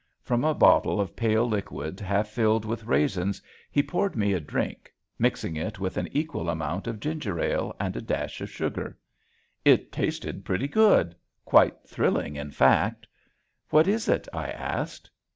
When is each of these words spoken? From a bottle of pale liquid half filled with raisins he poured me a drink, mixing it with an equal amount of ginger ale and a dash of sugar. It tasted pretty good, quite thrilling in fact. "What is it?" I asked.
From 0.23 0.43
a 0.43 0.55
bottle 0.55 0.99
of 0.99 1.15
pale 1.15 1.47
liquid 1.47 1.99
half 1.99 2.27
filled 2.29 2.65
with 2.65 2.85
raisins 2.85 3.39
he 3.69 3.83
poured 3.83 4.15
me 4.15 4.33
a 4.33 4.39
drink, 4.39 4.91
mixing 5.19 5.55
it 5.55 5.79
with 5.79 5.95
an 5.95 6.07
equal 6.11 6.49
amount 6.49 6.87
of 6.87 6.99
ginger 6.99 7.39
ale 7.39 7.75
and 7.79 7.95
a 7.95 8.01
dash 8.01 8.41
of 8.41 8.49
sugar. 8.49 8.97
It 9.63 9.91
tasted 9.91 10.43
pretty 10.43 10.67
good, 10.67 11.13
quite 11.45 11.75
thrilling 11.87 12.35
in 12.35 12.49
fact. 12.49 13.05
"What 13.69 13.87
is 13.87 14.09
it?" 14.09 14.27
I 14.33 14.49
asked. 14.49 15.07